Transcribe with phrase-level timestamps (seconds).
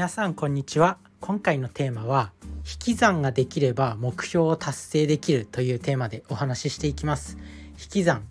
[0.00, 0.96] 皆さんこんにちは。
[1.20, 7.36] 今回のテーマは引き算ができれば目標を達成できるというテーマでお話ししていきます。
[7.72, 8.22] 引き算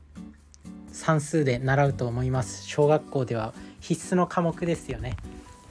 [0.91, 2.65] 算数で習うと思います。
[2.65, 5.15] 小学校では必須の科目ですよね。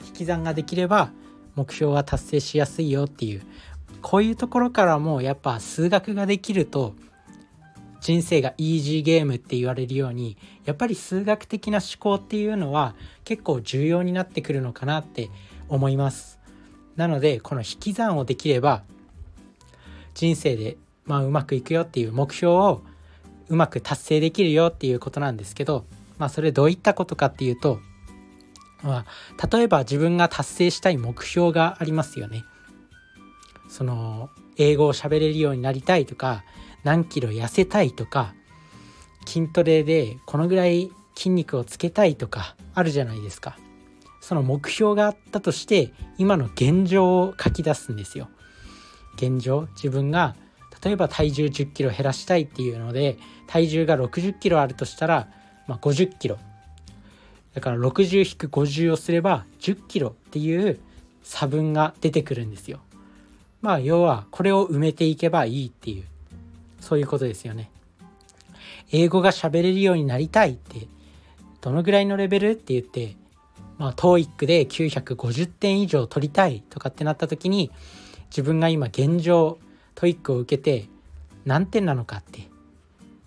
[0.07, 1.11] 引き算ができれば
[1.57, 3.43] 目標が達成しやすいよっていう。
[4.01, 6.95] こういうところからもやっぱ数学ができると
[8.01, 15.31] 人生がイージーゲームって言われるようにやっぱり数学的な思考っていうのは結構重要になってくるのかなって
[15.69, 16.39] 思います。
[16.97, 18.83] なのでこの引き算をできれば
[20.15, 22.83] 人生でまあうまくいくよっていう目標を
[23.49, 25.85] うまく達成できるよっていうことなんですけど
[26.19, 27.79] まあそれどういったことかっていうと
[28.83, 32.45] まあ例えば自分が達成したい目標がありますよね。
[33.69, 36.43] その英語を喋れるようになりたいとか
[36.85, 38.35] 何キロ痩せたいとか
[39.27, 43.59] 筋トレでこのぐらい筋肉をつけたいとかあるじゃないですか。
[44.21, 48.29] その目標があったとして今の現状を書き出すんですよ。
[49.17, 50.37] 現状自分が
[50.83, 55.29] 例えば体重1 0キロ減らしたいっていうので体重が6 0キロあるとしたら、
[55.67, 56.39] まあ、5 0キロ。
[57.55, 60.79] だから60-50をすれば1 0キロっていう
[61.23, 62.81] 差分が出てくるんですよ。
[63.61, 66.05] まあ要はこれを埋めていけばいいっていう。
[66.81, 67.71] そういうことですよね。
[68.91, 70.89] 英語が喋れるようになりたいって
[71.61, 73.17] どのぐらいのレベルって言って
[73.77, 77.71] まあ TOEIC で950点以上取りたいとかってなった時に
[78.31, 79.59] 自分が今現状
[79.95, 80.89] TOEIC を受けて
[81.45, 82.49] 何点なのかって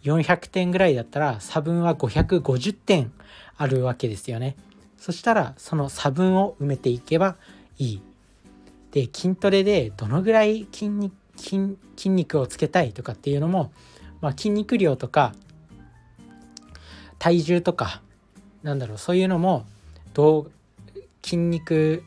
[0.03, 3.11] 400点ぐらいだったら差分は550点
[3.57, 4.55] あるわけですよね。
[4.97, 7.35] そしたらその差分を埋めていけば
[7.77, 8.01] いい。
[8.91, 13.71] で筋トレでどのぐらい筋肉筋肉をつけたいとかっていうのも、
[14.21, 15.33] まあ、筋肉量とか
[17.19, 18.01] 体重とか
[18.63, 19.65] なんだろうそういうのも
[20.13, 20.51] どう
[21.23, 22.03] 筋肉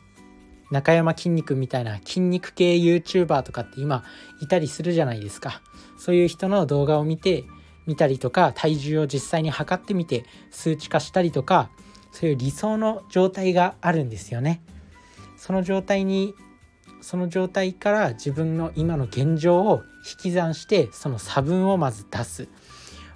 [0.71, 4.03] 中山筋肉みたいな筋肉系 YouTuber とかって今
[4.41, 5.61] いたりするじゃないですか。
[5.97, 7.43] そういう人の動画を見て
[7.85, 11.69] 見たりとか体重を実際に測ってみて数値化したりとか
[12.11, 14.61] そういう理想の状態があるんですよね。
[15.37, 16.33] その状態に
[17.05, 22.47] その状態から自分の今の現状を引き算してその差分をまず出す。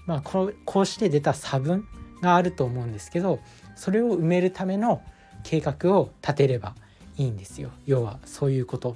[0.05, 1.87] まあ、こうこうして出た差分
[2.21, 3.39] があると思うんですけど
[3.75, 5.01] それを埋めるための
[5.41, 6.75] 計画を立てれば
[7.17, 8.95] いいんですよ要はそういうこと。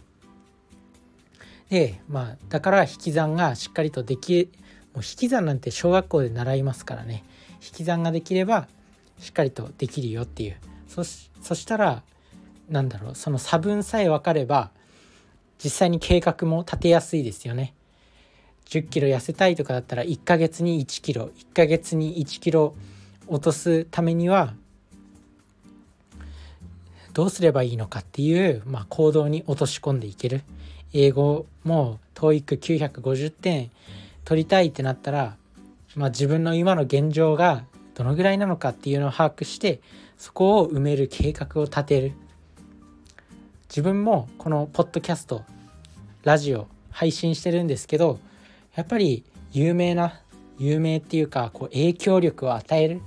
[1.71, 4.51] でまあだから引き算がしっかりとでき
[4.93, 7.23] もう引き算なんて小学校で習いますからね
[7.63, 8.67] 引き算ができれば
[9.17, 12.03] しっかりとできるよっていうそしたら
[12.69, 14.69] なんだろうその差分さえ分かれば
[15.63, 17.73] 実際に計画も立てやすいですよね。
[18.65, 22.75] 10キロ痩せたいとかだったら1ヶ月に1キロ1ヶ月に1キロ
[23.27, 24.53] 落とすためには
[27.13, 30.41] どうすればいいのかっていう、まあ、行動に落とし込んでいける
[30.93, 33.69] 英語も TOEIC950 点
[34.25, 35.35] 取りたいってなったら、
[35.95, 39.81] まあ、自分の今の現状がどのぐらいなのかっていうのを把握して
[40.17, 42.13] そこを埋める計画を立てる
[43.69, 45.43] 自分もこのポッドキャスト
[46.23, 48.17] ラジオ配信してるんですけど
[48.75, 50.21] やっぱり有名な
[50.57, 53.01] 有名っていうかこう影響力を与える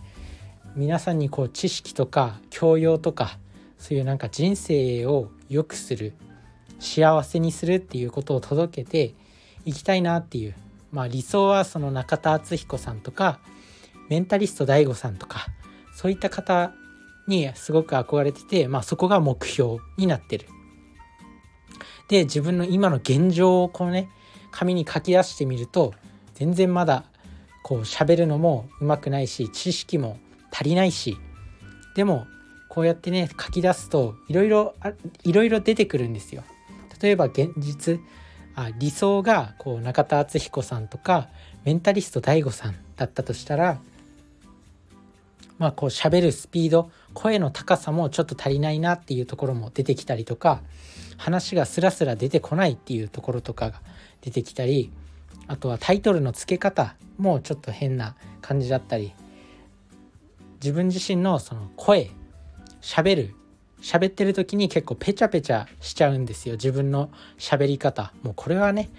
[0.75, 3.39] 皆さんにこう知識とか教養とか
[3.79, 6.13] そういうなんか人生を良くする
[6.79, 9.15] 幸せにするっていうことを届けて
[9.65, 10.55] いきたいなっていう
[10.93, 13.41] まあ理想はその中田敦彦さんとか
[14.11, 15.47] メンタリスト DAIGO さんとか
[15.95, 16.73] そういった方
[17.27, 20.47] にすごく憧れててまあそこが目標になってる。
[22.09, 24.09] で自分の今の現状をこうね
[24.51, 25.95] 紙に書き出してみると
[26.35, 27.05] 全然まだ
[27.63, 30.19] こう喋るのもうまくないし知識も
[30.53, 31.17] 足りないし
[31.95, 32.27] でも
[32.69, 34.75] こうやってね書き出すといろいろ
[35.25, 36.45] いろいろ出てくるんですよ。
[37.01, 38.01] 例えば現実
[38.55, 41.29] あ理想がこう中田敦彦さんとか
[41.65, 43.81] メンタリスト DAIGO さんだったとしたら
[45.59, 50.61] まあこう喋るスピード声の高さもちょっと足りないなっていうところも出てきたりとか
[51.17, 53.81] 話がスラスラ出てこないっていうところとかが
[54.21, 54.93] 出てきたり
[55.47, 59.15] あとはタイトルの付け方もちょっと変な感じだったり
[60.63, 62.11] 自分自身のその声
[62.83, 63.35] 喋る
[63.81, 66.57] 喋ってる時に結構ペチャペチャしちゃうんですよ。
[66.57, 68.13] 自分の喋り方。
[68.23, 68.91] もうこれはね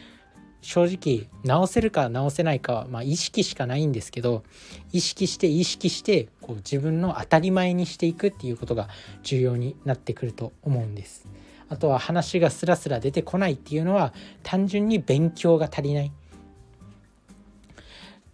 [0.62, 4.44] 正直直せるか直せないかは、まあ、意識しかないんですけど
[4.92, 8.90] 意識して意識してこう自分の当たり前にしていくっていうことが
[9.24, 11.28] 重要になってくると思うんです。
[11.70, 14.14] あとは話がスラスラ出てこないっていうのは
[14.44, 16.12] 単純に勉強が足りない。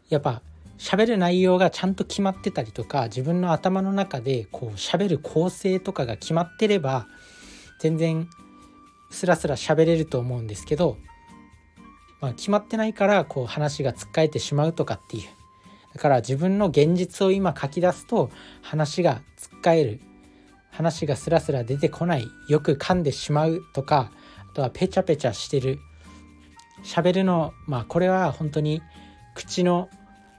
[0.10, 0.42] やっぱ
[0.78, 7.08] 喋る内容がちゃんと決まってたりとか自分の頭の中でこう喋る構成とかが決まってれば
[7.80, 8.30] 全然
[9.10, 10.98] スラスラ喋れると思うんですけど、
[12.24, 15.24] まあ、決まってないからこう話がつっかえてしまうとかっていう。
[15.94, 18.32] だから自分の現実を今書き出すと
[18.62, 20.00] 話がつっかえる。
[20.72, 22.26] 話がスラスラ出てこない。
[22.48, 24.10] よく噛んでしまうとか
[24.50, 25.80] あとはペチャペチャしてる。
[26.86, 28.82] 喋るのまあこれは本当に
[29.36, 29.90] 口の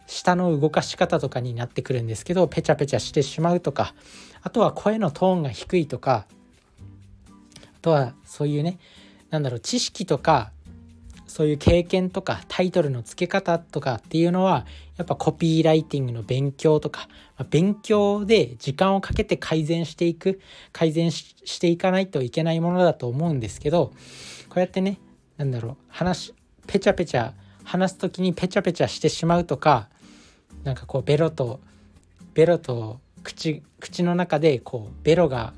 [0.06, 3.94] 下の動かし方とかになってくるんですけどペチャペチャしてしまうとか。
[4.40, 6.25] あとは声のトーンが低いとか。
[7.28, 8.78] あとはそういうね
[9.28, 10.50] なんだろう知識とか
[11.34, 14.66] そういう経験とかタイトルの付け方とかっていうのは
[14.96, 20.40] やっぱコピーライティングの勉強とか、まあ、勉強で時間をかけて改善していく
[20.70, 23.86] 改善していかないといけないものだと思うんですけど
[24.48, 25.00] こうやってね
[25.36, 26.32] なんだろう話
[26.69, 27.32] ペチャペチャ
[27.64, 29.88] 話す時にペチャペチャしてしまうとか
[30.62, 31.58] なんかこうベロと
[32.34, 35.52] ベロと口口の中でこうベロが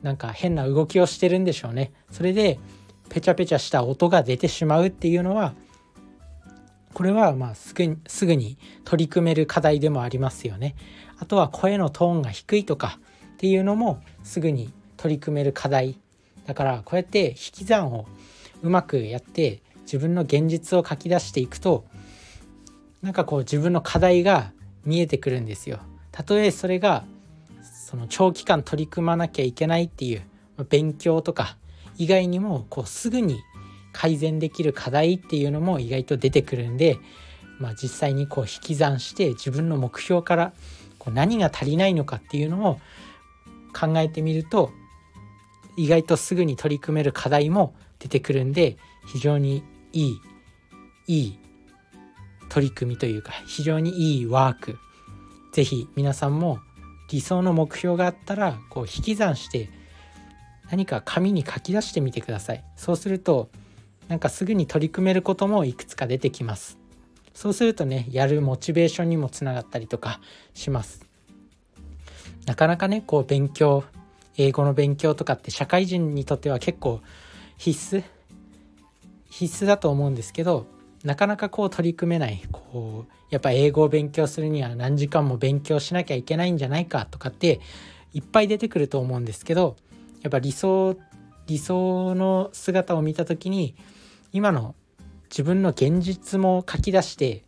[0.00, 1.90] なんか変な動きをしてるんでしょうね。
[2.12, 2.60] それで
[3.08, 5.54] ペチャペチャした音が出てしまうっていうのは
[6.94, 10.74] これはまあすぐすぐに取り組める課題でもありますよね。
[11.18, 12.98] あとは声のトーンが低いとか
[13.34, 15.98] っていうのもすぐに取り組める課題
[16.46, 18.06] だからこうやって引き算を
[18.62, 21.84] うまくやって自分の現実を書き出していくと
[23.02, 24.52] なんかこう自分の課題が
[24.84, 25.78] 見えてくるんですよ。
[26.10, 27.04] たとえそれが
[27.62, 30.22] その長期間取り組まなきゃいけないっていう
[30.68, 31.56] 勉強とか
[31.98, 33.42] 以外にもこうすぐに
[33.92, 36.98] 改善できる課題っていうのも意外と出てくるんで、
[37.58, 40.52] まあ、実際にこう引き算して自分の目標から
[40.98, 42.80] こう何が足りないのかっていうのを
[43.78, 44.70] 考えてみると
[45.76, 49.62] 意外とすぐに取り組める課題も出てくるんで非常に
[49.92, 50.20] いい
[51.06, 51.38] いい
[52.48, 54.78] 取り組みというか非常にいいワーク。
[55.52, 56.60] 是非皆さんも
[57.10, 59.70] 理想の目標があったらこう引き算して
[60.70, 62.64] 何か紙に書き出してみてください。
[62.76, 63.48] そうすると
[64.08, 66.78] なんかすぐに取り組めることもいくつか出てきます。
[67.34, 70.20] そうするとねやるモチベーションにもつながったりとか
[70.54, 71.06] します。
[72.46, 73.84] なかなかねこう勉強
[74.36, 77.00] 英語の勉強とかって社会人にとっては結構
[77.56, 78.02] 必須
[79.30, 80.66] 必須だと思うんですけど
[81.04, 82.42] なかなかこう取り組めない。
[82.50, 87.60] こうやっぱ英語を勉強するには何時間も勉強しなきゃいけないんじゃないかとかって
[88.14, 89.76] いっぱい出てくると思うんですけど
[90.22, 90.96] やっぱ理想
[91.46, 93.74] 理想の姿を見た時に
[94.32, 94.74] 今の
[95.30, 97.44] 自分の現実も書き出して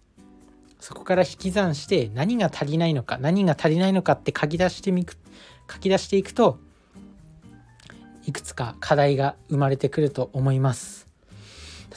[0.79, 5.17] そこから引き算して何が足りないのか何が足りないのかって書き出してみく
[5.71, 6.59] 書き出していくと
[8.27, 11.09] いくつか課題が生まれてくると思います。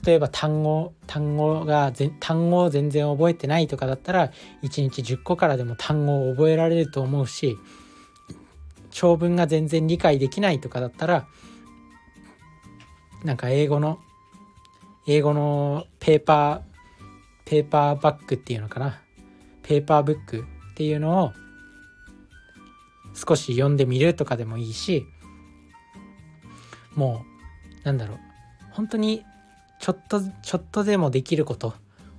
[0.05, 4.31] 例えば単語単語が単語を全然覚えてないとかだったら
[4.63, 7.57] 1日10個からでも単語を覚えられると思うし
[8.93, 11.27] 長文が全然理解できないとかだったら
[13.23, 13.99] なんか英語の
[15.07, 16.73] 英語のペーパー
[17.45, 19.01] ペーパーバッグっていうのかな。
[19.63, 21.33] ペーパーブックっていうのを
[23.13, 25.05] 少し読んでみるとかでもいいし
[26.95, 27.25] も
[27.83, 28.19] うなんだろう。
[28.71, 29.23] 本当に
[29.79, 31.73] ちょっとちょっとでもできること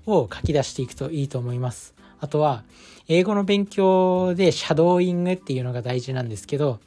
[0.06, 1.93] を書き出していくといいと思います。
[2.24, 2.64] あとは
[3.06, 6.80] 英語の勉強でシャドーイングっていうのが大事なんですけど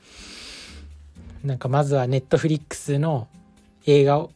[1.43, 3.27] なんかまずはネットフリックスの
[3.85, 4.31] 映画を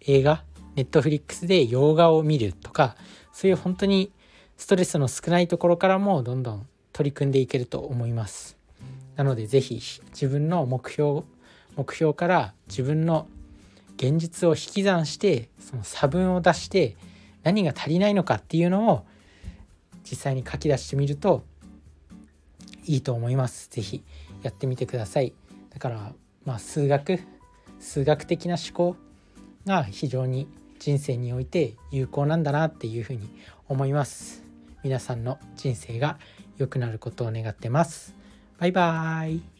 [0.00, 0.42] 映画？
[0.74, 2.96] ネットフリックスで洋画を見るとか
[3.32, 4.10] そういう本当に
[4.56, 8.56] ストレスの少ないところからもどんどん取り組んでいけると思います。
[9.14, 9.80] なので是非
[10.10, 11.22] 自分の目標
[11.76, 13.28] 目標から自分の
[13.96, 16.96] 現実を引き算してその差分を出して
[17.44, 19.06] 何が足りないのかっていうのを
[20.02, 21.44] 実際に書き出してみると
[22.84, 23.68] いいと思います。
[23.70, 24.02] 是非
[24.42, 25.32] やってみてください。
[25.70, 26.12] だから
[26.44, 27.20] まあ数学
[27.78, 28.96] 数学的な思考
[29.66, 33.28] が非常に人生において有効なんだなっていうふうに
[33.68, 34.42] 思います。
[34.82, 36.18] 皆さんの人生が
[36.58, 38.14] 良くなることを願ってます。
[38.58, 39.51] バイバーイ。